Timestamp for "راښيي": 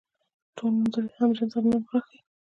1.91-2.19